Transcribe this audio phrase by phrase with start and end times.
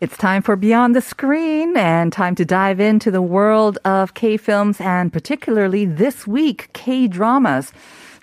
[0.00, 4.36] It's time for Beyond the Screen and time to dive into the world of K
[4.36, 7.72] films and particularly this week, K dramas.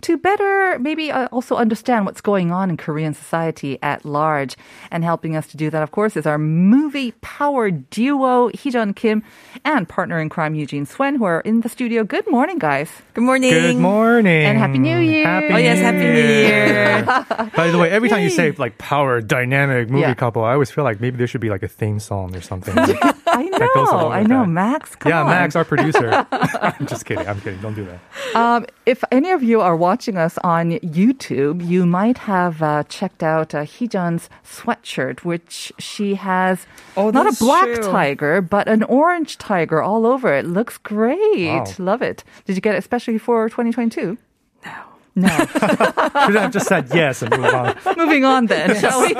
[0.05, 4.55] To better maybe uh, also understand what's going on in Korean society at large.
[4.91, 9.23] And helping us to do that, of course, is our movie power duo, Heejun Kim
[9.63, 12.03] and partner in crime, Eugene Swen, who are in the studio.
[12.03, 12.91] Good morning, guys.
[13.15, 13.49] Good morning.
[13.49, 14.45] Good morning.
[14.45, 15.25] And Happy New Year.
[15.25, 17.49] Happy Oh, yes, Happy New Year.
[17.55, 20.13] By the way, every time you say like power, dynamic, movie Yeah.
[20.13, 22.75] couple, I always feel like maybe there should be like a theme song or something.
[23.35, 24.41] I know, I know.
[24.41, 24.47] that.
[24.49, 25.27] Max, come yeah, on.
[25.27, 26.25] Max, our producer.
[26.31, 27.27] I'm just kidding.
[27.27, 27.59] I'm kidding.
[27.61, 27.99] Don't do that.
[28.35, 33.23] Um, if any of you are watching us on YouTube, you might have uh, checked
[33.23, 36.65] out uh, Heejun's sweatshirt, which she has
[36.95, 37.83] Oh, not a black true.
[37.83, 40.45] tiger, but an orange tiger all over it.
[40.45, 41.19] Looks great.
[41.47, 41.65] Wow.
[41.77, 42.23] Love it.
[42.45, 44.17] Did you get it especially for 2022?
[44.65, 44.71] No.
[45.17, 45.29] No.
[45.37, 47.75] Should have just said yes and move on.
[47.97, 49.13] Moving on then, shall we?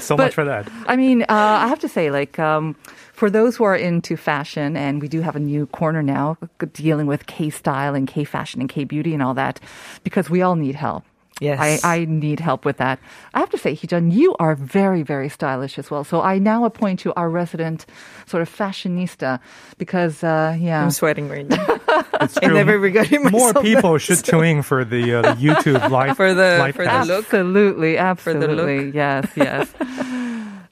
[0.00, 0.68] So But- much for that.
[0.86, 2.76] I mean, uh, I have to say, like, um,
[3.16, 6.36] for those who are into fashion, and we do have a new corner now
[6.74, 9.58] dealing with K style and K fashion and K beauty and all that,
[10.04, 11.02] because we all need help.
[11.38, 11.84] Yes.
[11.84, 12.98] I, I need help with that.
[13.34, 16.02] I have to say, Heejun, you are very, very stylish as well.
[16.02, 17.84] So I now appoint you our resident
[18.24, 19.38] sort of fashionista
[19.76, 20.82] because, uh, yeah.
[20.82, 21.66] I'm sweating right now.
[22.20, 22.54] It's I true.
[22.54, 23.54] never regretted myself.
[23.54, 26.74] More people that should tune in for the, uh, the YouTube live For the- live
[26.74, 27.24] for the look.
[27.26, 28.86] Absolutely, the absolutely.
[28.86, 28.94] look.
[28.94, 29.68] Yes, yes.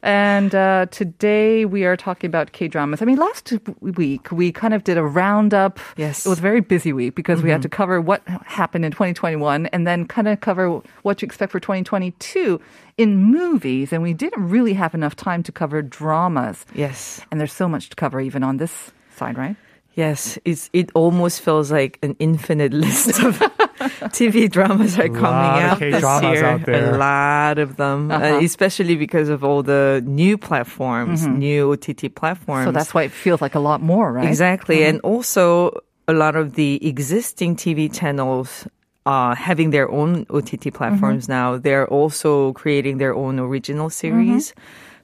[0.05, 3.01] And uh, today we are talking about K dramas.
[3.01, 5.81] I mean, last week we kind of did a roundup.
[5.97, 6.27] Yes.
[6.27, 9.67] It was a very busy week because we had to cover what happened in 2021
[9.67, 12.61] and then kind of cover what to expect for 2022
[12.99, 13.95] in movies.
[13.95, 16.67] And we didn't really have enough time to cover dramas.
[16.75, 17.23] Yes.
[17.31, 19.57] And there's so much to cover even on this side, right?
[19.95, 20.39] Yes.
[20.45, 23.43] It's, it almost feels like an infinite list of
[24.19, 26.45] TV dramas are coming out this year.
[26.45, 26.95] out there.
[26.95, 28.41] A lot of them, uh, Uh-huh.
[28.43, 32.67] especially because of all the new platforms, new OTT platforms.
[32.67, 34.29] So that's why it feels like a lot more, right?
[34.29, 34.85] Exactly.
[34.85, 35.71] And also
[36.09, 38.67] a lot of the existing TV channels
[39.07, 44.55] uh, having their own OTT platforms now, they're also creating their own original series.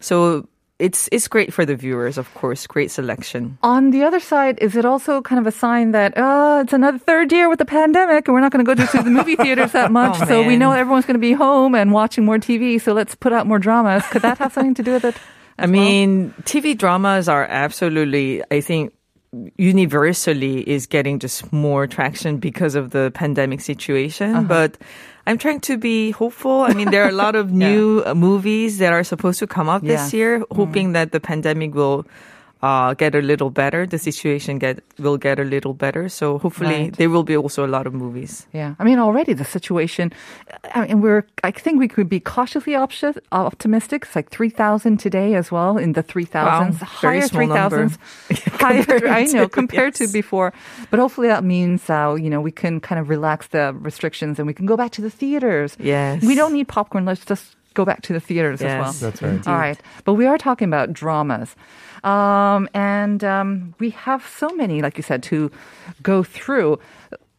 [0.00, 0.48] So
[0.80, 2.66] it's it's great for the viewers, of course.
[2.66, 3.58] Great selection.
[3.62, 6.98] On the other side, is it also kind of a sign that uh, it's another
[6.98, 9.72] third year with the pandemic and we're not going to go to, the movie theaters
[9.72, 10.16] that much?
[10.22, 12.80] Oh, so we know everyone's going to be home and watching more TV.
[12.80, 14.04] So let's put out more dramas.
[14.10, 15.16] Could that have something to do with it?
[15.58, 18.94] I mean, TV dramas are absolutely, I think,
[19.56, 24.46] universally is getting just more traction because of the pandemic situation.
[24.46, 24.78] But
[25.30, 26.62] I'm trying to be hopeful.
[26.62, 29.68] I mean, there are a lot of new uh, movies that are supposed to come
[29.68, 30.10] out Yes.
[30.10, 32.02] this year, hoping that the pandemic will
[32.62, 33.86] uh, get a little better.
[33.86, 36.08] The situation get will get a little better.
[36.08, 36.92] So hopefully Right.
[36.96, 38.46] there will be also a lot of movies.
[38.52, 40.12] Yeah, I mean, already the situation.
[40.74, 41.24] I mean, we're.
[41.42, 44.04] I think we could be cautiously opti- optimistic.
[44.04, 47.46] It's like three thousand today as well in the three thousands, Wow, higher small three
[47.48, 47.98] thousands,
[48.60, 49.08] higher.
[49.08, 50.52] I know compared to before,
[50.90, 54.46] but hopefully that means uh, you know we can kind of relax the restrictions and
[54.46, 55.76] we can go back to the theaters.
[55.80, 56.22] Yes.
[56.22, 57.04] we don't need popcorn.
[57.06, 58.92] Let's just go back to the theaters as well.
[59.10, 59.46] That's right.
[59.48, 61.54] All right, but we are talking about dramas,
[62.04, 65.50] um, and um, we have so many, like you said, to
[66.02, 66.78] go through.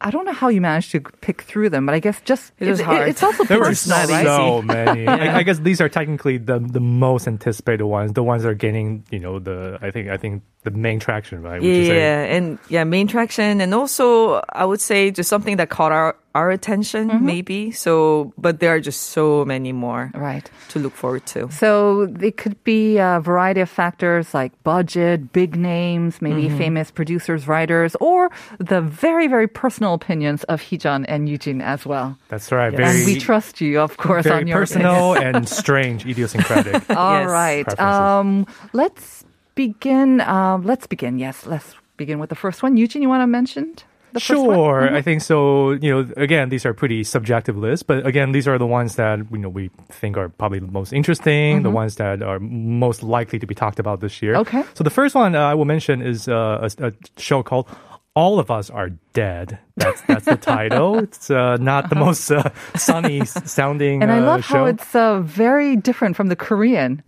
[0.04, 2.68] I don't know how you managed to pick through them, but I guess just It
[2.68, 3.08] was it's, hard.
[3.08, 4.26] it's also There were pretty small, right?
[4.26, 5.08] so many.
[5.08, 8.56] I, I guess these are technically the the most anticipated ones, the ones that are
[8.56, 11.62] gaining, you know, the I think I think the main traction, right?
[11.62, 11.94] Would you?
[11.94, 16.16] Yeah, and yeah, main traction, and also I would say just something that caught our
[16.34, 17.26] our attention, Mm-hmm.
[17.26, 17.72] maybe.
[17.72, 20.50] So, but there are just so many more Right.
[20.70, 21.52] to look forward to.
[21.52, 26.58] So it could be a variety of factors like budget, big names, maybe Mm-hmm.
[26.58, 32.16] famous producers, writers, or the very, very personal opinions of Heejun and Eugene as well.
[32.30, 32.72] That's right.
[32.72, 36.80] and Very we trust you, of course, very on your personal and strange, idiosyncratic.
[36.96, 37.30] All Yes.
[37.30, 37.80] right.
[37.80, 39.26] Um, let's
[39.56, 40.22] begin.
[40.22, 41.20] Um, let's begin.
[41.20, 42.78] Yes, let's begin with the first one.
[42.78, 43.76] Eugene, you want to mention
[44.14, 44.56] the first one?
[44.56, 45.72] Sure, I think so.
[45.72, 49.20] You know, again, these are pretty subjective lists, but again, these are the ones that
[49.32, 53.40] you know we think are probably the most interesting, the ones that are most likely
[53.40, 54.36] to be talked about this year.
[54.36, 54.64] Okay.
[54.74, 57.68] So the first one uh, I will mention is uh, a, a show called
[58.16, 59.60] All of Us Are Dead.
[59.78, 61.00] That's that's the title.
[61.04, 64.56] It's uh, not the most uh, sunny sounding And I uh, love show.
[64.56, 67.04] how it's uh, very different from the Korean.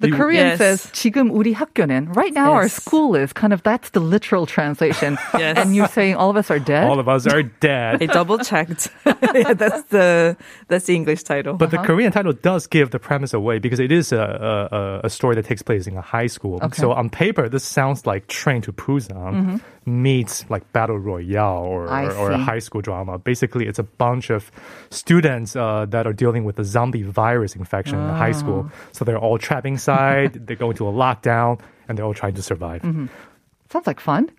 [0.00, 0.58] The You- Korean Yes.
[0.58, 2.74] says 지금 우리 학교는 right now our Yes.
[2.74, 5.16] school is kind of that's the literal translation.
[5.38, 5.56] Yes.
[5.56, 6.84] And you're saying all of us are dead.
[6.84, 8.02] All of Us Are Dead.
[8.02, 8.92] I double checked.
[9.06, 10.36] yeah, that's the
[10.68, 11.54] that's the English title.
[11.56, 14.20] But the Korean title does give the premise away because it is a,
[15.02, 16.60] a, a story that takes place in a high school.
[16.60, 16.76] Okay.
[16.76, 22.04] So on paper, this sounds like Train to Busan meets like Battle Royale or, I
[22.10, 22.42] or, or a see.
[22.42, 23.16] high school drama.
[23.22, 24.50] Basically, it's a bunch of
[24.90, 28.68] students uh, that are dealing with the zombie virus infection in the high school.
[28.92, 29.86] So they're all trapped inside,
[30.33, 32.81] they go into a lockdown, and they're all trying to survive.
[32.81, 33.07] Mm-hmm.
[33.69, 34.29] Sounds like fun.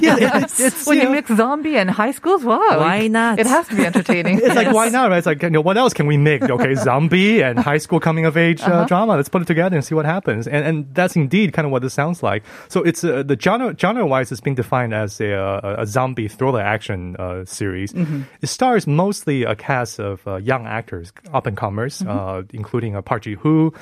[0.00, 2.58] Yeah, it's, it's, When you know, mix zombie and high schools, wow.
[2.78, 3.38] Why not?
[3.38, 4.40] It has to be entertaining.
[4.46, 5.10] It's like why not?
[5.10, 5.18] Right?
[5.18, 6.42] It's like you know what else can we make?
[6.42, 9.16] Okay, zombie and high school coming of age uh, drama.
[9.16, 10.46] Let's put it together and see what happens.
[10.46, 12.44] And and that's indeed kind of what this sounds like.
[12.68, 16.28] So it's uh, the genre genre wise it's being defined as a, uh, a zombie
[16.28, 17.92] thriller action uh, series.
[18.40, 23.02] It stars mostly a cast of uh, young actors, up and comers, uh, including uh,
[23.02, 23.72] Park Ji Hoo,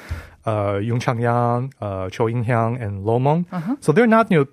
[0.47, 3.45] uh, Yoon Chang Yang, uh, Cho In Hyang, and Lo Mong.
[3.81, 4.47] So they're not you know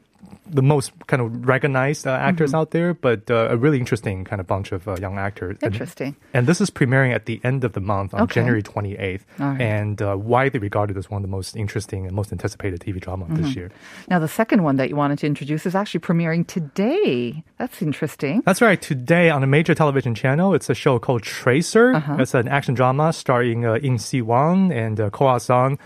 [0.46, 4.40] the most kind of recognized uh, actors out there, but uh, a really interesting kind
[4.42, 5.58] of bunch of uh, young actors.
[5.62, 6.16] Interesting.
[6.34, 8.36] And, this is premiering at the end of the month on Okay.
[8.42, 9.62] January 28th, All right.
[9.62, 13.26] and uh, widely regarded as one of the most interesting and most anticipated TV drama
[13.26, 13.44] of Mm-hmm.
[13.44, 13.72] this year.
[14.10, 17.44] Now, the second one that you wanted to introduce is actually premiering today.
[17.58, 18.42] That's interesting.
[18.46, 18.82] That's right.
[18.82, 21.94] Today on a major television channel, it's a show called Tracer.
[21.94, 22.18] Uh-huh.
[22.20, 25.80] It's an action drama starring uh, Im Si Won and uh, Ko Ah Sung.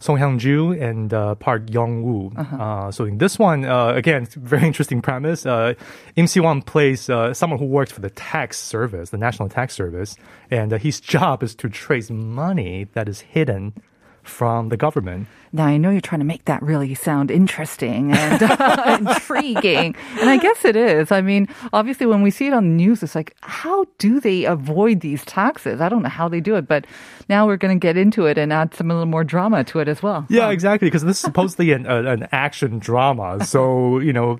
[0.00, 2.32] Son Hyun Ju and uh, Park Yong Woo.
[2.34, 2.56] Uh-huh.
[2.56, 5.46] uh so in this one, uh, again, very interesting premise.
[5.46, 5.74] Uh,
[6.16, 9.74] Im Si Won plays uh, someone who works for the tax service, the National Tax
[9.74, 10.16] Service,
[10.50, 13.74] and uh, his job is to trace money that is hidden
[14.22, 15.26] from the government.
[15.52, 19.96] Now, I know you're trying to make that really sound interesting and uh, intriguing.
[20.20, 21.10] And I guess it is.
[21.10, 24.44] I mean, obviously, when we see it on the news, it's like, how do they
[24.44, 25.80] avoid these taxes?
[25.80, 26.86] I don't know how they do it, but
[27.28, 29.80] now we're going to get into it and add some a little more drama to
[29.80, 30.24] it as well.
[30.28, 30.86] Yeah, exactly.
[30.86, 33.44] Because this is supposedly an, an action drama.
[33.44, 34.38] So, you know,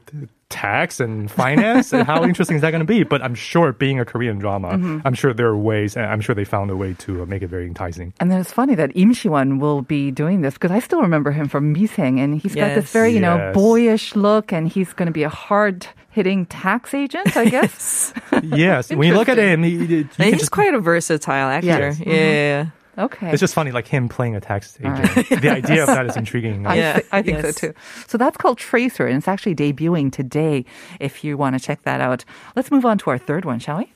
[0.50, 3.02] tax and finance, and how interesting is that going to be?
[3.04, 4.68] But I'm sure being a Korean drama,
[5.04, 7.42] I'm sure there are ways, and I'm sure they found a way to uh, make
[7.42, 8.12] it very enticing.
[8.20, 11.30] And then it's funny that Im Shi-won will be doing this because I still remember
[11.30, 13.54] him from Misaeng and he's got this very, you know, Yes.
[13.54, 18.12] boyish look and he's going to be a hard hitting tax agent, I guess.
[18.42, 18.90] yes.
[18.94, 21.66] when you look at him, he, he- you can he's just, quite a versatile actor.
[21.66, 22.00] Yes.
[22.00, 22.66] Yeah, yeah, yeah.
[23.00, 23.30] Okay.
[23.30, 25.28] it's just funny, like him playing a tax agent.
[25.40, 26.66] the idea of that is intriguing.
[26.66, 27.56] I, Yeah, thi- I think yes.
[27.56, 27.74] so too.
[28.06, 30.64] So that's called Tracer, and it's actually debuting today
[31.00, 32.24] if you want to check that out.
[32.56, 33.92] Let's move on to our third one, shall we?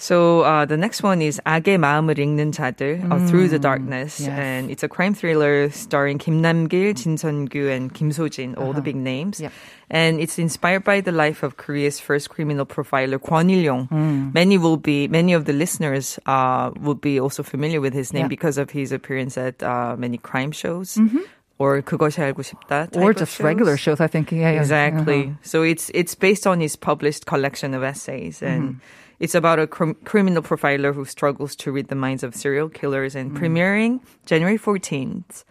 [0.00, 4.30] So uh, the next one is 악의 마음을 읽는 자들 uh, Through the Darkness, yes.
[4.30, 8.72] and it's a crime thriller starring Kim Namgil, Jin Seon-kyu, and Kim So-jin, all uh-huh.
[8.74, 9.40] the big names.
[9.40, 9.52] Yep.
[9.90, 13.88] And it's inspired by the life of Korea's first criminal profiler Kwon Il-yong.
[13.88, 14.34] Mm.
[14.34, 18.30] Many will be many of the listeners uh, will be also familiar with his name
[18.30, 18.30] yep.
[18.30, 20.94] because of his appearance at uh, many crime shows.
[20.94, 21.26] Mm-hmm
[21.60, 23.44] or 그것이 알고 싶다 or just shows.
[23.44, 24.60] regular shows I think yeah, yeah.
[24.60, 25.42] exactly uh-huh.
[25.42, 28.46] so it's it's based on his published collection of essays mm-hmm.
[28.46, 28.80] and mm
[29.20, 33.14] it's about a cr- criminal profiler who struggles to read the minds of serial killers,
[33.14, 33.38] and Mm.
[33.38, 35.44] premiering January fourteenth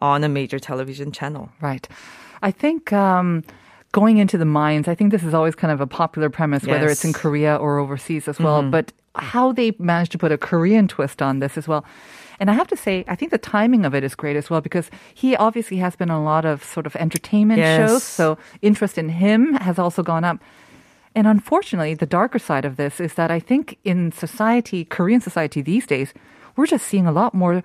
[0.00, 1.50] on a major television channel.
[1.60, 1.86] Right.
[2.42, 3.42] I think um,
[3.92, 6.88] going into the mines, I think this is always kind of a popular premise, whether
[6.88, 7.20] it's in Mm-hmm.
[7.20, 8.62] Korea or overseas as well.
[8.62, 11.84] But how they managed to put a Korean twist on this as well.
[12.38, 14.62] And I have to say, I think the timing of it is great as well
[14.62, 17.76] because he obviously has been in a lot of sort of entertainment Yes.
[17.90, 18.02] shows.
[18.02, 20.38] So interest in him has also gone up.
[21.15, 25.61] And unfortunately, the darker side of this is that I think in society, Korean society
[25.61, 26.13] these days,
[26.57, 27.63] we're just seeing a lot more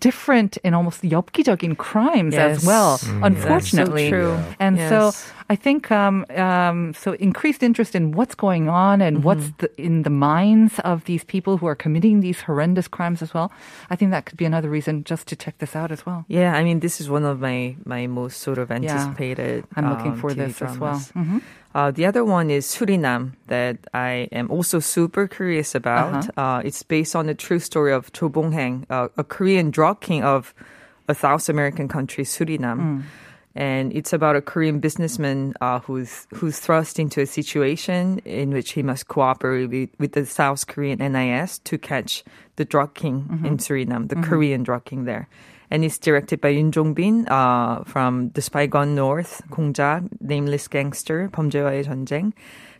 [0.00, 2.66] different and almost 엽기적인 crimes as Yes.
[2.66, 3.26] well, Mm.
[3.26, 4.10] unfortunately.
[4.10, 4.54] That's so true.
[4.58, 5.32] And so Yes.
[5.51, 10.03] I think um, um, so increased interest in what's going on and what's the, in
[10.03, 13.51] the minds of these people who are committing these horrendous crimes as well.
[13.89, 16.23] I think that could be another reason just to check this out as well.
[16.29, 19.65] Yeah, I mean this is one of my my most sort of anticipated.
[19.75, 21.03] I'm looking um, for TV this as well.
[21.03, 21.11] dramas.
[21.11, 21.39] hmm
[21.71, 26.31] Uh, the other one is Suriname that I am also super curious about.
[26.31, 26.43] Uh-huh.
[26.43, 30.23] uh it's based on the true story of Cho Bong-haeng, uh, a Korean drug king
[30.23, 30.55] of
[31.11, 33.03] a South American country, Suriname
[33.55, 38.71] and it's about a Korean businessman uh, who's who's thrust into a situation in which
[38.71, 42.23] he must cooperate with, with the South Korean NIS to catch
[42.55, 43.45] the drug king mm-hmm.
[43.45, 44.29] in Suriname, the mm-hmm.
[44.29, 45.27] Korean drug king there.
[45.69, 50.67] And it's directed by Yoon Jong Bin uh, from The Spy Gone North, 공작, Nameless
[50.67, 52.33] Gangster, 범죄와의 전쟁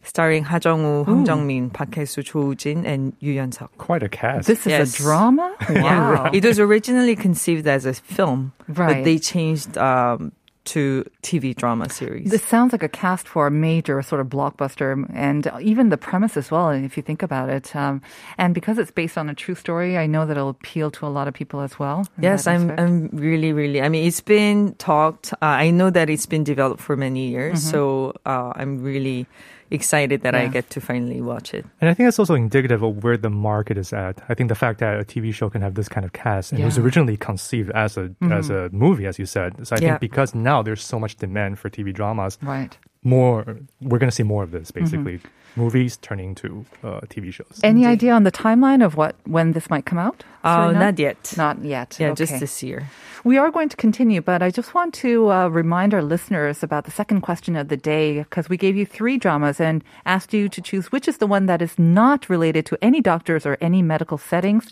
[0.03, 3.51] starring Ha Jung Woo, Hwang Jung Min, Park Hae Soo, Cho Jin, and Yu Yun
[3.51, 3.75] Suk.
[3.77, 4.47] Quite a cast.
[4.47, 4.95] This is yes.
[4.95, 5.55] a drama.
[5.69, 6.11] Wow.
[6.11, 6.35] right.
[6.35, 8.95] It was originally conceived as a film, right.
[8.95, 10.31] but they changed um,
[10.63, 12.29] to TV drama series.
[12.29, 16.37] This sounds like a cast for a major sort of blockbuster, and even the premise
[16.37, 16.69] as well.
[16.69, 18.01] If you think about it, um,
[18.37, 21.09] and because it's based on a true story, I know that it'll appeal to a
[21.09, 22.05] lot of people as well.
[22.19, 22.69] Yes, I'm.
[22.69, 22.79] aspect.
[22.79, 23.81] I'm really, really.
[23.81, 25.33] I mean, it's been talked.
[25.33, 29.27] Uh, I know that it's been developed for many years, so uh, I'm really
[29.71, 31.65] excited that I get to finally watch it.
[31.79, 34.21] And I think that's also indicative of where the market is at.
[34.29, 36.61] I think the fact that a TV show can have this kind of cast and
[36.61, 38.75] it was originally conceived as a as mm-hmm.
[38.75, 39.65] a movie, as you said.
[39.65, 39.89] So I Yeah.
[39.91, 42.77] think because now there's so much demand for TV dramas, right.
[43.03, 45.19] More we're going to see more of this basically.
[45.57, 47.59] Movies turning to uh, TV shows.
[47.61, 50.23] Any idea on the timeline of what when this might come out?
[50.45, 51.33] Uh, not yet.
[51.35, 51.97] Not yet.
[51.99, 52.23] Yeah, okay.
[52.23, 52.89] just this year.
[53.25, 56.85] We are going to continue, but I just want to uh, remind our listeners about
[56.85, 60.47] the second question of the day because we gave you three dramas and asked you
[60.47, 63.81] to choose which is the one that is not related to any doctors or any
[63.81, 64.69] medical settings.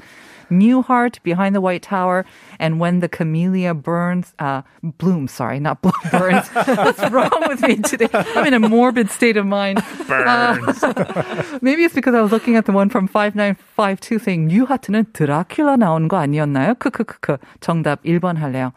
[0.50, 2.26] New Heart behind the White Tower,
[2.60, 6.48] and when the camellia burns, uh, blooms, sorry, not bloom, burns.
[6.50, 8.10] What's wrong with me today?
[8.14, 9.84] I'm in a morbid state of mind.
[10.08, 10.84] Burns.
[10.90, 15.78] Uh, maybe it's because I was looking at the one from 5952 saying 뉴하트는 드라큘라
[15.78, 16.76] 나온 거 아니었나요?
[16.76, 17.38] 크크크크.
[17.62, 18.74] 정답 1번 할래요.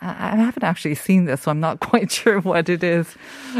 [0.00, 3.14] I haven't actually seen this, so I'm not quite sure what it is.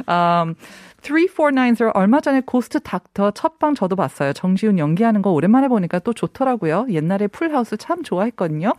[0.08, 0.56] Um,
[1.01, 4.33] 3490 얼마 전에 고스트 닥터 첫방 저도 봤어요.
[4.33, 6.87] 정지훈 연기하는 거 오랜만에 보니까 또 좋더라고요.
[6.89, 8.73] 옛날에 풀하우스 참 좋아했거든요.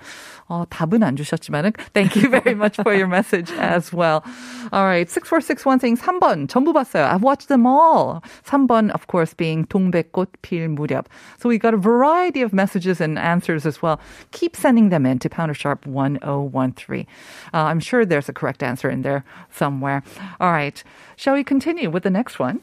[0.49, 4.23] 어, 답은 안 주셨지만은 thank you very much for your message as well.
[4.73, 7.07] Alright, 6461 saying 3번 전부 봤어요.
[7.07, 8.21] I've watched them all.
[8.45, 11.07] 3번 of course being 동백꽃 필 무렵.
[11.39, 14.01] So we got a variety of messages and answers as well.
[14.33, 17.07] Keep sending them in to Pounder Sharp 1013.
[17.55, 20.03] Uh, I'm sure there's a correct answer in there somewhere.
[20.41, 20.83] All right.
[21.17, 22.62] Shall we continue with the next one?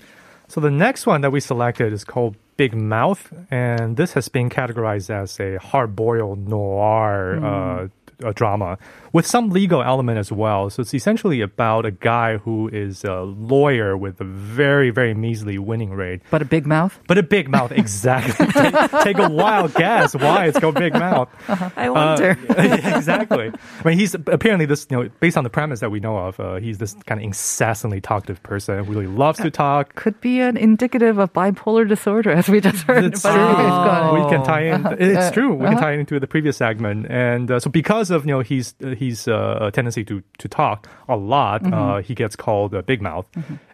[0.48, 4.50] So the next one that we selected is called Big Mouth, and this has been
[4.50, 7.88] categorized as a hard-boiled noir uh,
[8.22, 8.78] a drama
[9.12, 10.70] with some legal element as well.
[10.70, 15.58] So it's essentially about a guy who is a lawyer with a very, very measly
[15.58, 16.22] winning rate.
[16.30, 16.98] But a big mouth?
[17.08, 18.46] But a big mouth, exactly.
[18.52, 21.28] take, take a wild guess why it's called Big Mouth.
[21.76, 22.38] I wonder.
[22.48, 23.50] Yeah, exactly.
[23.84, 26.38] I mean, he's apparently this, you know, based on the premise that we know of,
[26.40, 29.94] uh, he's this kind of incessantly talkative person who really loves to talk.
[29.94, 33.04] Could be an indicative of bipolar disorder, as we just heard.
[33.04, 33.30] It's true.
[33.30, 34.22] anyways, go on.
[34.24, 34.86] We can tie in.
[35.00, 35.54] It's true.
[35.54, 35.80] We can Uh-huh.
[35.80, 39.04] tie it into the previous segment, and uh, so because of you know he's uh,
[39.04, 41.74] he's uh, a tendency to to talk a lot, Mm-hmm.
[41.74, 43.26] uh, he gets called a big mouth,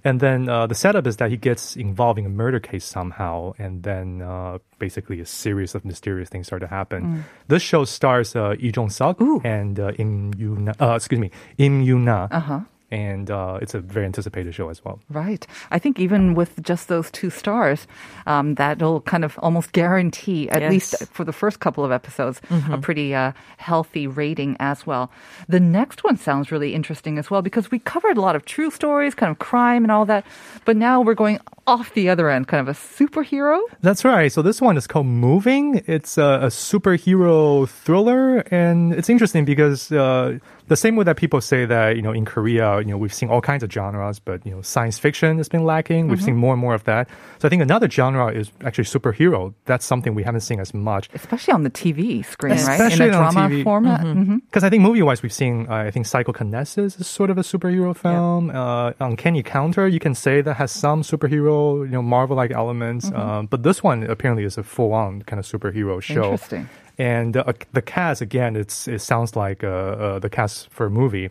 [0.04, 3.52] and then uh, the setup is that he gets involved in a murder case somehow,
[3.58, 7.02] and then uh, basically a series of mysterious things start to happen.
[7.02, 7.22] Mm.
[7.48, 10.32] This show stars uh, Lee Jong Suk and uh, Im.
[10.80, 12.28] Uh, excuse me, Im Yoon Na.
[12.30, 12.60] Uh-huh.
[12.90, 15.00] And uh, it's a very anticipated show as well.
[15.10, 15.44] Right.
[15.72, 17.88] I think even with just those two stars,
[18.26, 20.70] um, that'll kind of almost guarantee, at Yes.
[20.70, 22.40] least for the first couple of episodes,
[22.70, 25.10] a pretty uh, healthy rating as well.
[25.48, 28.70] The next one sounds really interesting as well because we covered a lot of true
[28.70, 30.24] stories, kind of crime and all that,
[30.64, 33.60] but now we're going off the other end, kind of a superhero.
[33.82, 34.30] That's right.
[34.30, 35.82] So this one is called Moving.
[35.86, 41.40] It's a, a superhero thriller, and it's interesting because uh, the same way that people
[41.40, 44.44] say that you know in Korea, you know we've seen all kinds of genres, but
[44.46, 46.08] you know science fiction has been lacking.
[46.08, 47.08] We've seen more and more of that.
[47.38, 49.54] So I think another genre is actually superhero.
[49.64, 51.08] That's something we haven't seen as much.
[51.14, 53.08] Especially on the TV screen, Especially right?
[53.08, 53.64] In a on drama TV.
[53.64, 54.00] format.
[54.46, 57.94] Because I think movie-wise, we've seen, uh, I think Psychokinesis is sort of a superhero
[57.96, 58.50] film.
[58.50, 63.06] Uh, Uncanny Counter, you can say that has some superhero, you know, Marvel-like elements.
[63.06, 63.20] Mm-hmm.
[63.20, 66.32] Um, but this one apparently is a full-on kind of superhero show.
[66.32, 66.68] Interesting.
[66.98, 70.90] And uh, the cast, again, it's it sounds like uh, uh, the cast for a
[70.90, 71.28] movie.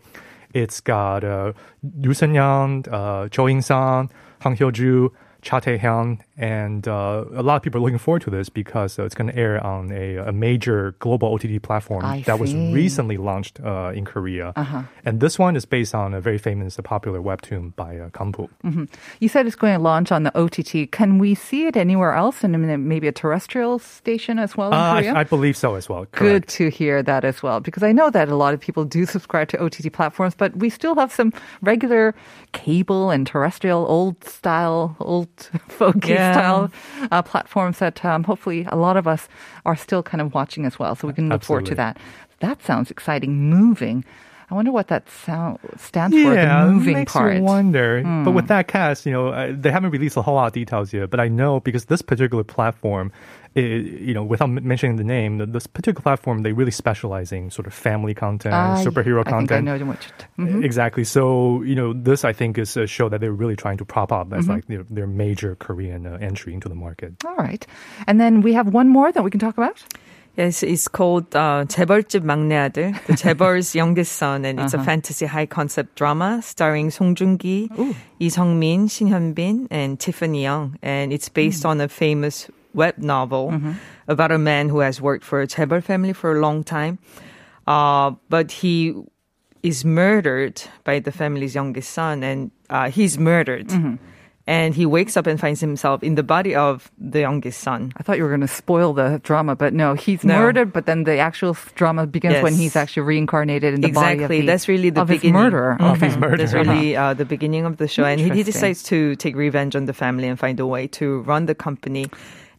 [0.54, 1.52] It's got uh,
[2.00, 4.10] Yu Sun-young, uh, Jo In-sung,
[4.42, 8.48] Han Hyo-ju, Cha Tae-hyun, and uh, a lot of people are looking forward to this
[8.48, 12.38] because uh, it's going to air on a, a major global OTT platform I that
[12.38, 14.52] was recently launched uh, in Korea.
[14.54, 14.82] Uh-huh.
[15.04, 18.48] And this one is based on a very famous, uh, popular webtoon by uh, Kangfull.
[19.20, 20.90] You said it's going to launch on the OTT.
[20.92, 22.52] Can we see it anywhere else and
[22.86, 25.14] maybe a terrestrial station as well in Uh, Korea?
[25.14, 26.04] I, I believe so as well.
[26.12, 29.06] Good to hear that as well, because I know that a lot of people do
[29.06, 32.14] subscribe to OTT platforms, but we still have some regular
[32.52, 35.28] cable and terrestrial, old style, old
[35.68, 36.25] folky Yeah.
[36.34, 36.70] Style
[37.10, 39.28] uh, platforms that um, hopefully a lot of us
[39.64, 40.94] are still kind of watching as well.
[40.94, 41.98] So we can look forward to that.
[42.40, 43.50] That sounds exciting.
[43.50, 44.04] Moving.
[44.50, 46.32] I wonder what that sound stands for.
[46.34, 47.36] Yeah, the moving makes part.
[47.36, 48.00] you wonder.
[48.02, 48.34] But Hmm.
[48.34, 51.10] with that cast, you know, uh, they haven't released a whole lot of details yet.
[51.10, 53.10] But I know because this particular platform,
[53.56, 57.50] i you know, without mentioning the name, th- this particular platform they really specialize in
[57.50, 59.64] sort of family content, Ah, superhero I think I content.
[59.64, 60.62] know what Mhm.
[60.62, 61.02] Exactly.
[61.04, 64.12] So you know, this I think is a show that they're really trying to prop
[64.12, 64.38] up Mm-hmm.
[64.38, 67.14] as like their, their major Korean uh, entry into the market.
[67.26, 67.66] All right.
[68.06, 69.82] And then we have one more that we can talk about.
[70.37, 75.25] Yes, it's called uh, 재벌집 막내 아들, The 재벌's Youngest Son, and it's a fantasy
[75.25, 77.69] high concept drama starring Song Joong-ki,
[78.17, 83.51] Lee Sung-min, Shin Hyun-bin, and Tiffany Young, and it's based on a famous web novel
[84.07, 86.97] about a man who has worked for a 재벌 family for a long time,
[87.67, 88.95] uh, but he
[89.63, 93.69] is murdered by the family's youngest son, and uh, he's murdered.
[94.48, 97.92] And he wakes up and finds himself in the body of the youngest son.
[97.96, 100.38] I thought you were going to spoil the drama, but no, he's No.
[100.38, 100.72] murdered.
[100.72, 104.40] But then the actual drama begins when he's actually reincarnated in the body of exactly.
[104.42, 105.76] the That's really the of his beginning murderer.
[105.80, 106.36] Of his murder.
[106.36, 109.74] That's really uh, the beginning of the show, and he, he decides to take revenge
[109.74, 112.06] on the family and find a way to run the company.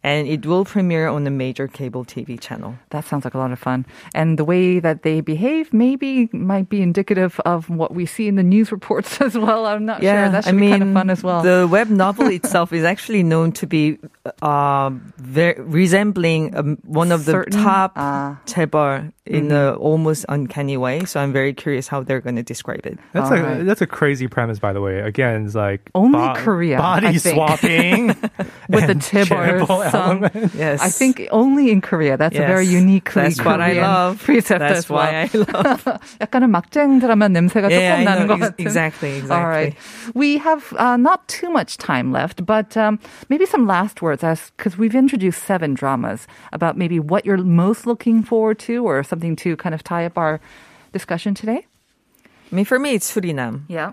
[0.04, 2.76] And it will premiere on a major cable TV channel.
[2.92, 3.86] That sounds like a lot of fun.
[4.14, 8.36] And the way that they behave maybe might be indicative of what we see in
[8.36, 9.66] the news reports as well.
[9.66, 10.30] I'm not sure.
[10.30, 11.42] That should I be mean, kind of fun as well.
[11.42, 13.98] The web novel itself is actually known to be
[14.42, 18.40] uh, very, resembling um, one of the Certain- top ah.
[18.46, 19.52] 재벌 in Mm-hmm.
[19.52, 21.04] an almost uncanny way.
[21.04, 22.98] So I'm very curious how they're going to describe it.
[23.12, 23.66] That's All a right.
[23.66, 25.00] that's a crazy premise, by the way.
[25.02, 27.36] Again, it's like Only Korea, I body think.
[27.36, 28.08] swapping
[28.70, 30.25] With the and Chaebol chaebol song.
[30.25, 30.55] element.
[30.55, 30.81] Yes.
[30.83, 32.17] I think only in Korea.
[32.17, 32.49] That's a Yes.
[32.49, 34.23] very uniquely That's what I Korean love.
[34.23, 34.99] precept That's as well.
[35.07, 35.83] why I love.
[36.21, 38.37] 약간은 막장 드라마 냄새가 Yeah, 조금 I 나는 know.
[38.37, 38.61] 것 Ex- 같은.
[38.61, 39.37] exactly, exactly.
[39.37, 39.75] All right.
[40.15, 44.51] We have uh, not too much time left, but um, maybe some last words as
[44.57, 49.37] because we've introduced seven dramas about maybe what you're most looking forward to or something
[49.37, 50.41] to kind of tie up our
[50.93, 51.67] discussion today.
[52.51, 53.63] I mean, for me, it's Suriname.
[53.69, 53.93] Yeah.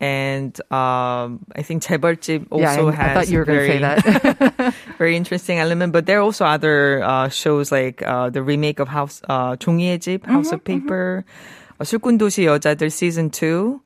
[0.00, 3.66] And um, I think 재벌집 also yeah, I, has I thought you were going to
[3.66, 4.74] very, say that.
[4.96, 5.92] very interesting element.
[5.92, 9.98] But there are also other uh, shows like uh, the remake of House uh, 종이의
[9.98, 11.24] 집, House Mm-hmm, of Paper,
[11.80, 13.80] uh, 술꾼도시 여자들 season two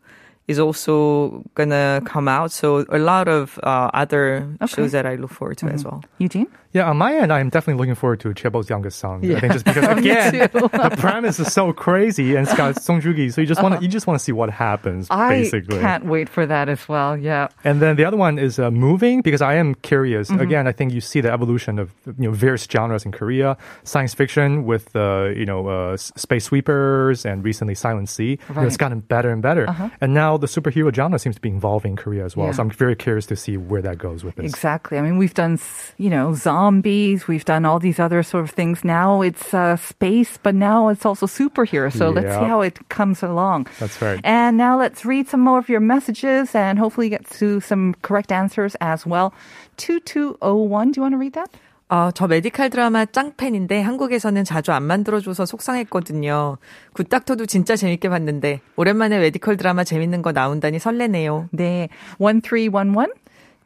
[0.49, 2.52] is also gonna come out.
[2.52, 5.75] So a lot of uh, other shows that I look forward to Mm-hmm.
[5.76, 6.04] as well.
[6.19, 6.47] Eugene?
[6.77, 9.15] Yeah, on my end, I'm definitely looking forward to Chaebol's youngest son.
[9.24, 9.39] I Yeah.
[9.41, 13.41] think just because again, the premise is so crazy and it's got Song Joong-ki, so
[13.41, 15.24] you just want to you just want to see what happens Uh-huh.
[15.24, 15.79] I basically.
[15.79, 17.12] can't wait for that as well.
[17.17, 17.48] Yeah.
[17.63, 20.29] And then the other one is uh, moving because I am curious.
[20.29, 20.41] Mm-hmm.
[20.48, 24.13] Again, I think you see the evolution of you know various genres in Korea, science
[24.13, 28.38] fiction with uh, you know uh, space sweepers and recently Silent Sea.
[28.50, 28.86] You know, it's Uh-huh.
[28.86, 29.65] gotten better and better.
[29.69, 29.89] uh-huh.
[30.01, 32.47] And now the superhero genre seems to be evolving in Korea as well.
[32.47, 32.54] Yeah.
[32.58, 34.45] So I'm very curious to see where that goes with this.
[34.54, 34.97] Exactly.
[34.97, 35.60] I mean, we've done,
[35.97, 36.34] you know,
[36.66, 37.29] zombies.
[37.29, 38.85] We've done all these other sort of things.
[38.85, 41.94] Now it's uh, space, but now it's also superheroes.
[41.96, 42.48] So let's see Yeah.
[42.48, 43.66] how it comes along.
[43.79, 44.20] That's right.
[44.25, 48.33] And now let's read some more of your messages and hopefully get to some correct
[48.33, 49.33] answers as well.
[49.79, 51.51] 2201, do you want to read that?
[51.92, 56.57] 어, 저 메디칼 드라마 짱팬인데 한국에서는 자주 안 만들어줘서 속상했거든요.
[56.94, 61.51] 굿닥터도 진짜 재밌게 봤는데 오랜만에 메디컬 드라마 재밌는 거 나온다니 설레네요.
[61.53, 61.90] 네.
[62.18, 63.12] 1311?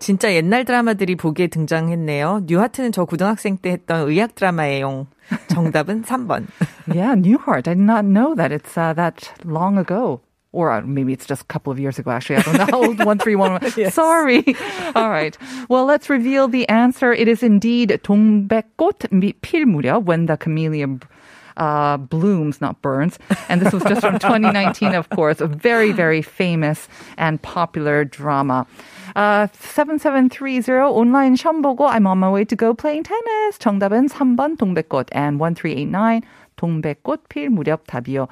[0.01, 2.41] 진짜 옛날 드라마들이 보기에 등장했네요.
[2.47, 5.05] 뉴하트는 저 고등학생 때 했던 의학 드라마예요.
[5.47, 6.47] 정답은 3번.
[6.91, 7.67] Yeah, Newhart.
[7.69, 10.19] I did not know that it's uh, that long ago.
[10.51, 12.37] Or uh, maybe it's just a couple of years ago, actually.
[12.37, 13.91] I don't know old 1311.
[13.91, 14.43] Sorry.
[14.95, 15.37] All right.
[15.69, 17.13] Well, let's reveal the answer.
[17.13, 20.87] It is indeed 동백꽃 미- 필 무렵, when the camellia
[21.56, 23.18] uh, blooms, not burns.
[23.48, 25.40] And this was just from 2019, of course.
[25.40, 28.66] A very, very famous and popular drama.
[29.14, 33.58] Uh, 7730 온라인 시험 보고 I'm on my way to go playing tennis.
[33.58, 36.22] 정답은 3번 동백꽃 and 1389
[36.56, 38.28] 동백꽃 필 무렵 답이요.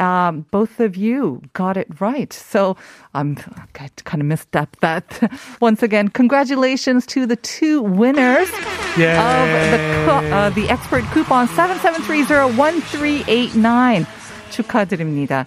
[0.00, 2.30] Um, both of you got it right.
[2.32, 2.76] So
[3.14, 3.38] I'm
[3.80, 5.04] I kind of missed up that.
[5.60, 8.50] Once again, congratulations to the two winners
[8.98, 9.16] Yay.
[9.16, 14.06] of the cu- uh, the expert coupon 77301389.
[14.50, 15.46] 축하드립니다.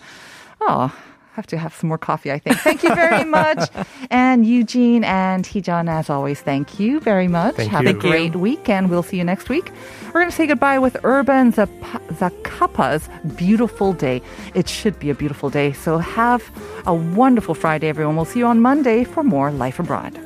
[0.62, 0.92] Oh,
[1.35, 2.57] have to have some more coffee, I think.
[2.59, 3.69] Thank you very much.
[4.11, 7.57] and Eugene and Heejun, as always, thank you very much.
[7.57, 7.91] Thank have you.
[7.91, 9.71] a great week, and we'll see you next week.
[10.07, 11.69] We're going to say goodbye with Urban Zap-
[12.21, 14.23] Zakapa's Beautiful Day.
[14.55, 15.73] It should be a beautiful day.
[15.73, 16.43] So have
[16.87, 18.15] a wonderful Friday, everyone.
[18.15, 20.17] We'll see you on Monday for more Life Abroad.